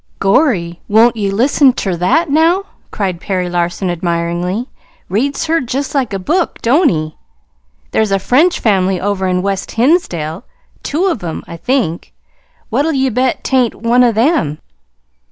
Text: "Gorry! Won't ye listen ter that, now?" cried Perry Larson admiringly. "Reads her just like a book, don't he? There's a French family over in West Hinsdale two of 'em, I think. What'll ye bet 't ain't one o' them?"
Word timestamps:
"Gorry! 0.17 0.81
Won't 0.87 1.15
ye 1.15 1.29
listen 1.29 1.73
ter 1.73 1.95
that, 1.95 2.27
now?" 2.27 2.63
cried 2.89 3.21
Perry 3.21 3.51
Larson 3.51 3.91
admiringly. 3.91 4.67
"Reads 5.09 5.45
her 5.45 5.61
just 5.61 5.93
like 5.93 6.11
a 6.11 6.17
book, 6.17 6.59
don't 6.63 6.89
he? 6.89 7.15
There's 7.91 8.09
a 8.11 8.17
French 8.17 8.59
family 8.59 8.99
over 8.99 9.27
in 9.27 9.43
West 9.43 9.69
Hinsdale 9.69 10.43
two 10.81 11.05
of 11.05 11.23
'em, 11.23 11.43
I 11.45 11.55
think. 11.55 12.13
What'll 12.71 12.93
ye 12.93 13.09
bet 13.09 13.43
't 13.43 13.55
ain't 13.55 13.75
one 13.75 14.03
o' 14.03 14.11
them?" 14.11 14.57